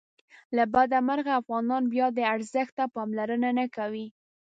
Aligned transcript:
له 0.55 0.63
بده 0.73 0.97
مرغه 1.07 1.33
افغانان 1.41 1.83
بیا 1.93 2.07
دې 2.17 2.23
ارزښت 2.35 2.73
ته 2.77 2.85
پاملرنه 2.95 3.49
نه 3.59 3.65
کوي. 3.75 4.07